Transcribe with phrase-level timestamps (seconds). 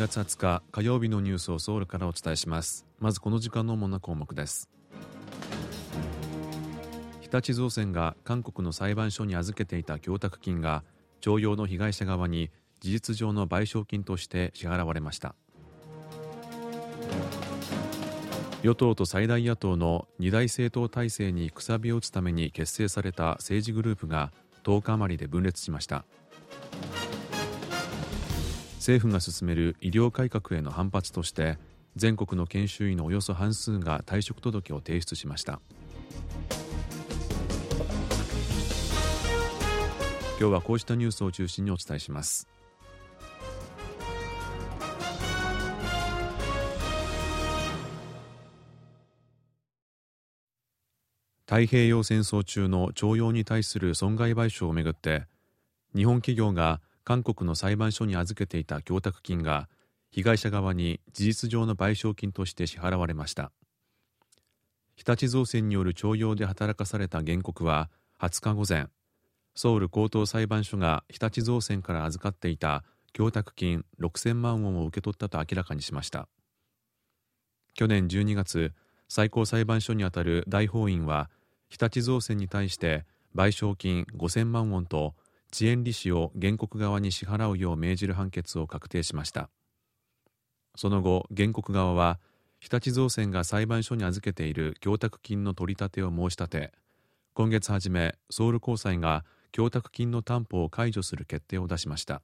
[0.00, 2.86] 月20日火曜日のニュースをソウルからお伝えします。
[3.00, 4.70] まずこの時間の主な項目です。
[7.20, 10.84] 日立造船が韓国の裁判所に預けていた供託金が
[11.20, 12.50] 徴用の被害者側に
[12.80, 15.34] 事実上の賠償金として支払われました。
[18.62, 24.32] 与党と最大野党の二大政党体制にくさびを打つために結成された政治グループが
[24.64, 26.06] 10日余りで分裂しました。
[28.80, 31.58] 政府が進める医療改革への反発として
[31.96, 35.60] 全国の研修医のおよそ半数が退職届を提出しました。
[40.40, 42.48] 今日はこうしたニュースを中心にお伝えします。
[51.44, 55.26] 太平洋戦争中の徴用に対する損害賠償をめぐって
[55.94, 59.68] 日本企業が韓国の裁判所に預けていた供託金が
[60.10, 63.52] 被害者側に事実上の賠償金として支払われました。
[64.96, 68.88] 日立造船による徴用で働かされた原告は20日午前
[69.54, 76.28] ソウル高等裁判所が日立造船から預かっていた供託金6000万ウォンを受け取ったと明らかにしました。
[77.74, 78.72] 去年12月
[79.08, 81.30] 最高裁判所にあたる大法院は
[81.68, 85.14] 日立造船に対して賠償金5000万ウォンと
[85.52, 89.50] 遅延利子を原告側に支払うよう命じる判決を確定しました。
[90.76, 92.20] その後原告側は
[92.60, 96.72] 日立造船が裁判所に預けている供託金の取り立てを申し立て
[97.32, 102.22] 今月初めソウル高裁が供託金の担保を解除する決定を出しました。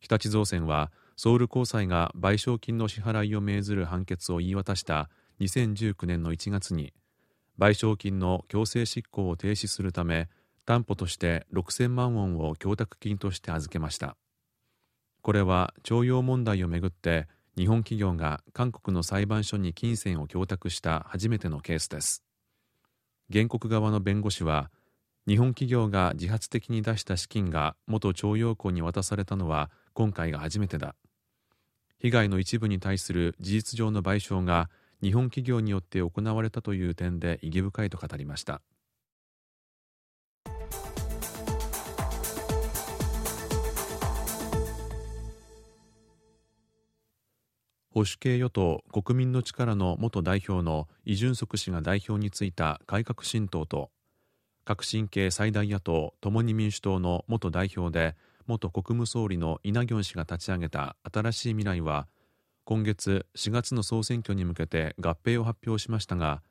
[0.00, 5.08] 日立造船はソウル高裁が賠償金の支払いを命ずる判決を言い渡した
[5.40, 6.92] 2019年の1月に
[7.58, 10.28] 賠償金の強制執行を停止するため
[10.66, 14.16] 担保として6000万ウォンを供託金として預けました。
[15.22, 22.22] これは徴用問題をめぐって日本企業が韓国の裁判所に金銭を供託した初めてのケースです。
[23.32, 24.70] 原告側の弁護士は
[25.26, 30.94] 日本企業が自発的に出した資金が元徴用工に渡されたのは今回が初めてだ。
[31.98, 34.68] 被害の一部に対する事実上の賠償が
[35.02, 38.60] 日本企業によって行われたという点で意義深いと語りました。
[47.96, 53.90] 保守系与党国民の力の元代表のイ・ジュンソク氏が代表に就いた改革新党と
[54.66, 58.14] 革新系最大野党共に民主党の元代表で
[58.46, 62.06] 元国務総理のイ・ナギョン氏が立ち上げた新しい未来は
[62.66, 66.42] 今月4月の総選挙に向けて合併を発表しましたが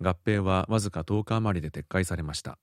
[0.00, 2.58] 合併はわずか10日余りで撤回されました。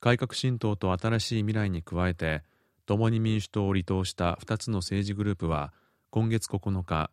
[0.00, 2.42] 改革新党と新しい未来に加えて
[2.86, 5.72] 共に民主党を離党した2つの政治グループは
[6.14, 7.10] 今月9日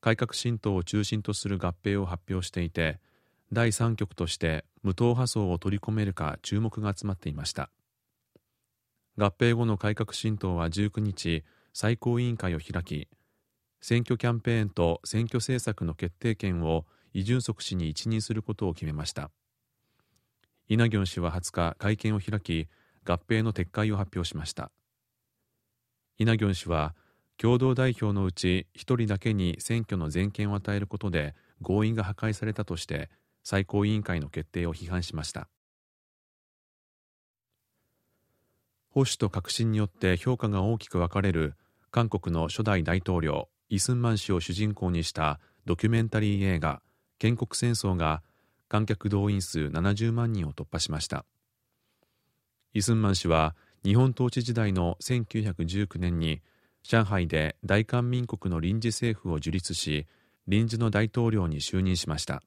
[0.00, 2.98] 改革新党を中心とする合併を発表していて
[3.52, 7.68] 第3局として無党派層を取り込めるか注目が集まっていました。
[9.18, 11.44] 合併後の改革新党は19日
[11.74, 13.06] 最高委員会を開き
[13.82, 19.30] 選挙キャンペーンと選挙政策の決定権をイ・ジュンソク氏に一任することを決めました。
[20.68, 22.66] イ・ナギョン氏は20日会見を開き
[23.04, 24.70] 合併の撤回を発表しました。
[26.16, 26.94] イ・ナギョン氏は
[27.40, 33.10] 共同代表のうち1人だけに選挙の全権を与えることで合意が破壊されたとして
[33.44, 35.48] 最高委員会の決定を批判しました。
[38.90, 41.54] 保守と革新によって評価が大きく分かれる
[41.92, 46.82] 韓国の初代大統領イ・スンマン氏を主人公にしたドキュメンタリー映画
[47.20, 48.22] 「建国戦争」が
[48.68, 51.24] 観客動員数70万人を突破しました。
[52.74, 56.42] イ・スンマン氏は日本統治時代の1919年に
[56.82, 60.06] 上海で大韓民国の臨時政府を樹立し
[60.46, 62.42] 臨時の大統領に就任しました。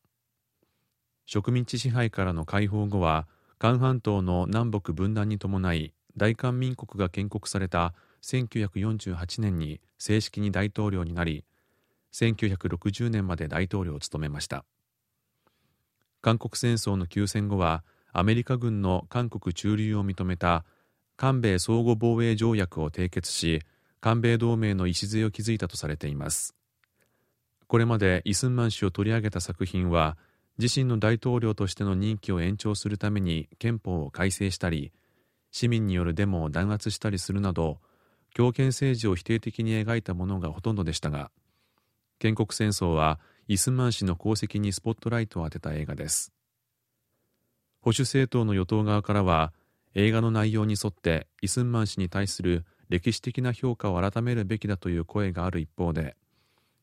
[1.25, 3.27] 植民地支配からの解放後は
[3.59, 11.45] 韓半島の南北分断に伴い大韓民国が建国された1948年に正式に大統領になり
[12.13, 14.65] 1960年まで大統領を務めました。
[16.21, 17.83] 韓国戦争の休戦後は
[18.13, 20.65] アメリカ軍の韓国駐留を認めた
[21.15, 23.61] 韓米相互防衛条約を締結し
[24.01, 26.55] 韓米同盟の礎を築いたとされています。
[27.67, 30.17] これまでイ・スンマン氏を取り上げた作品は
[30.57, 34.91] 自身の大統領としての任期を延長するために憲法を改正したり
[35.51, 37.79] 市民によるデモを弾圧したりするなど
[38.33, 41.31] 強権政治を否定的に描いたものがほとんどでしたが
[42.19, 46.31] 建国戦争はイスマン氏の功績にスポットライトを当てた映画です。
[47.81, 49.53] 保守政党の与党側からは
[49.95, 56.17] 映画の内容に沿ってイスンマン氏に対する歴史的な評価を改めるべきだという声がある一方で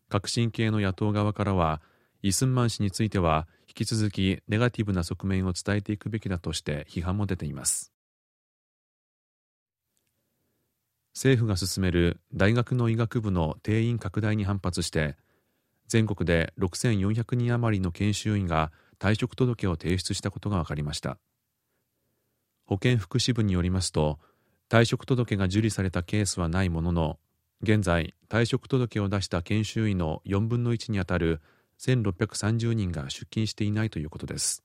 [0.08, 1.82] 革新系の野党側からは
[2.22, 7.93] イ・スンマン氏については引き続きネガティブな側面を伝えていくべきだとして批判も出ています。
[11.14, 15.16] 政府が進める大学の医学部の定員拡大に反発して
[15.88, 21.19] 全国で6400人余りの研修医が退職届を提出したことが分かりました。
[22.64, 24.19] 保健福祉部によりますと
[24.69, 27.19] 退職届が受理されたケースはないものの
[27.62, 31.41] 現在退職届を出した研修医の4分の1にあたる
[31.81, 34.62] 1630人が出勤していないということです。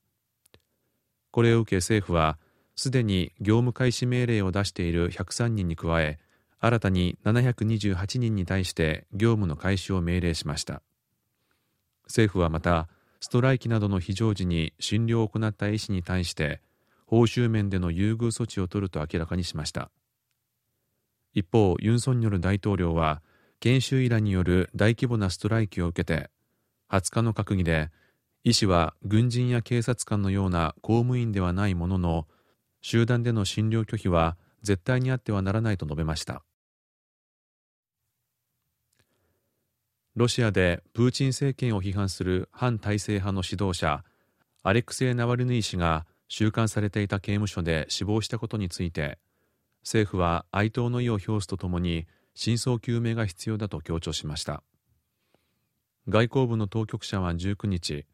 [1.32, 2.38] これを受け政府は
[2.76, 6.20] すでに業務開始命令を出している103人に加え
[6.60, 10.82] 新たに728人に対して業務の開始を命令しました。
[12.06, 12.90] 政府はまた
[13.22, 16.62] ストライキなどの非常時に診療を行った医師に対して
[17.06, 19.92] 報酬面での優遇措置を取ると明らかにしました。
[21.34, 23.22] 一方ユン・ソンニョル大統領は
[23.60, 26.30] 研修医らによる大規模なストライキを受けて
[26.90, 27.90] 20日の閣議で
[28.44, 32.28] 医師は軍人や警察官のような公務員ではないものの
[32.82, 36.44] 集団での診療拒否は絶対にあってはならないと述べました。
[40.16, 44.04] ロシアでプーチン政権を批判する反体制派の指導者
[44.62, 49.20] アレクセイ・ナワルヌイ氏が収監されていた刑務所で死亡したことについて
[49.84, 54.64] 政府は哀悼の意を表すとともに真相究明が必要だと強調しました。
[56.10, 58.08] 外交部の当局者は19日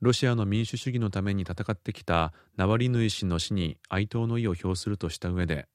[0.00, 5.68] ロシアの民主主義のために戦ってきたナワリヌイ氏の死に哀悼の意を表するとした上で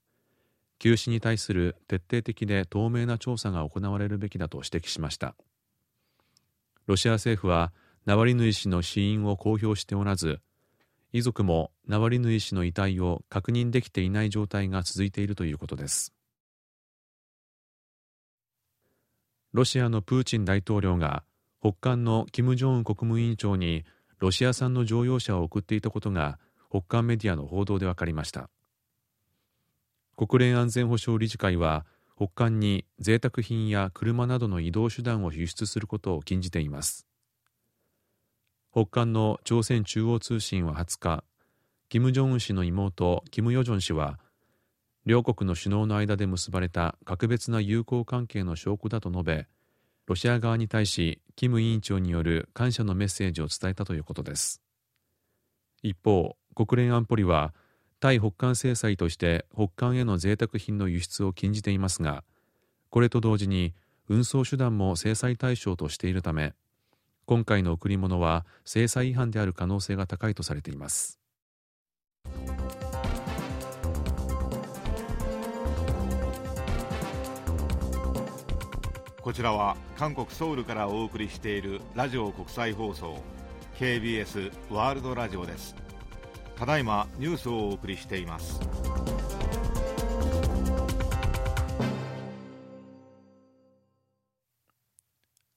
[0.79, 5.33] 休止に対する徹底的で透明な調査が行われるべきだと指摘しました。
[6.87, 7.71] ロシア政府は
[8.05, 10.41] ナワリヌイ氏の死因を公表しておらず
[11.13, 16.11] 遺族もナワリヌイ氏の遺体を確認できていない状態が続いているということです。
[19.53, 21.23] ロシアのプーチン大統領が
[21.61, 23.85] 北韓の金正恩国務委員長に
[24.17, 26.39] ロシア産の乗用車を送っていたことが
[26.71, 28.49] 北韓メディアの報道で分かりました。
[30.17, 37.05] 国連安全保障理事会は北韓に贅沢品や車などの移動手段を輸出することを禁じています。
[38.75, 41.23] 北韓の朝鮮中央通信は20日
[41.89, 44.17] 金正恩氏の妹金与正氏は
[45.05, 49.47] 両国の首脳の間で結ばれた格別な友好関係の証拠だと述べ
[50.07, 54.59] ロシア側に対し金委員長による感謝のメッセージを伝えたということです。
[55.83, 57.53] 一方国連安保理は
[57.99, 62.23] 対北韓制裁として北韓への贅沢品の輸出を禁じていますが
[62.89, 63.75] これと同時に
[64.09, 66.55] 運送手段も制裁対象としているため
[67.25, 71.19] 今回の贈り物は制裁違反である可能性が高いとされています。
[79.21, 83.23] こちらは韓国ソウルからお送りしているラジオ国際放送
[83.79, 85.75] KBS ワールドラジオです。
[86.57, 88.59] ただいまニュースをお送りしています。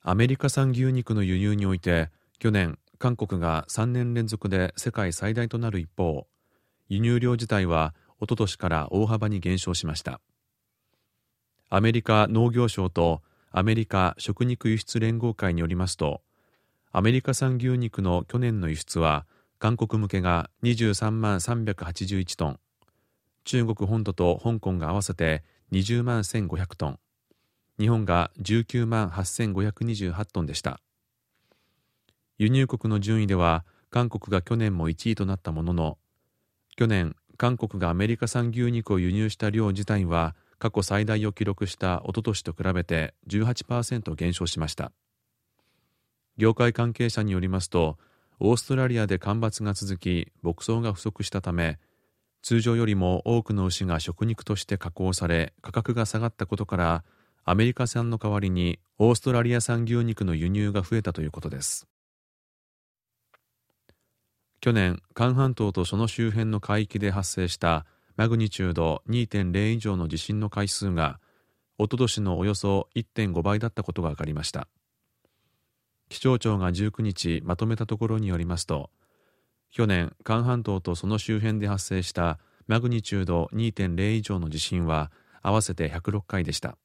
[0.09, 6.29] アメリカ産牛肉の輸入において去年韓国が3年連続で世界最大となる一方
[6.89, 10.21] 輸入量自体はおととしから大幅に減少しました。
[11.71, 13.21] アメリカ農業省と
[13.51, 16.21] アメリカ食肉輸出連合会によりますと
[16.93, 19.27] アメリカ産牛肉の去年の輸出は
[19.59, 22.61] 韓国向けが23万381トン
[23.43, 26.99] 中国本土と香港が合わせて20万1500トン。
[27.79, 30.81] 日本が19万8528トンでした。
[32.39, 35.99] 輸入国の順位では韓国が去年も1位となったものの
[36.77, 44.93] 去年韓国がアメリカ産牛肉を輸入した量自体は過去最大を記録したおととしと比べて18%減少しました。
[46.39, 47.99] 業界関係者によりますと
[48.39, 51.79] オーストラリアで干ばつが続き牧草が不足したため
[52.43, 57.05] 通常よりも多くの牛が食肉として加工され価格が下がったことから
[57.49, 61.87] アメリカ産の代わりにオーストラリア産牛肉の輸入が増えたということです。
[64.61, 67.87] 去年韓半島とその周辺の海域で発生した
[68.17, 71.21] マグニチュード2.0以上の地震の回数が
[71.79, 74.67] おととしのおよそ1.5倍だったことが分かりました。
[76.09, 78.91] 気象庁が19日まとめたところによりますと
[79.71, 85.13] 去年韓半島とその周辺で発生したマグニチュード2.0以上の地震は
[85.43, 86.77] 合わせて106回でした。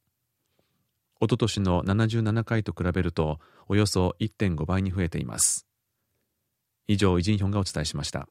[1.24, 5.68] おととしの77回と比べるとおよそ1.5倍に増えています。
[6.88, 8.28] 以上イジンヒョンがお伝えしました。